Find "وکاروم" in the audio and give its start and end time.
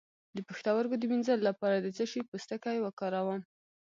2.81-3.41